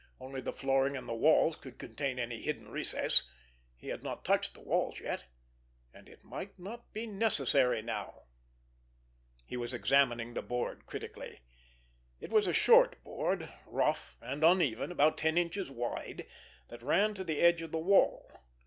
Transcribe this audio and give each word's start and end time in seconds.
Only 0.19 0.41
the 0.41 0.51
flooring 0.51 0.97
and 0.97 1.07
the 1.07 1.13
walls 1.13 1.55
could 1.55 1.77
contain 1.77 2.17
any 2.17 2.41
hidden 2.41 2.69
recess. 2.69 3.29
He 3.77 3.89
had 3.89 4.01
not 4.01 4.25
touched 4.25 4.55
the 4.55 4.59
walls 4.63 4.99
yet, 4.99 5.25
and 5.93 6.09
it 6.09 6.23
might 6.23 6.57
not 6.57 6.91
be 6.91 7.05
necessary 7.05 7.83
now! 7.83 8.23
He 9.45 9.57
was 9.57 9.75
examining 9.75 10.33
the 10.33 10.41
board 10.41 10.87
critically. 10.87 11.41
It 12.19 12.31
was 12.31 12.47
a 12.47 12.51
short 12.51 13.03
board, 13.03 13.53
rough 13.67 14.17
and 14.23 14.43
uneven, 14.43 14.91
about 14.91 15.19
ten 15.19 15.37
inches 15.37 15.69
wide, 15.69 16.25
that 16.69 16.81
ran 16.81 17.13
to 17.13 17.23
the 17.23 17.39
edge 17.39 17.61
of 17.61 17.71
the 17.71 17.77
wall. 17.77 18.27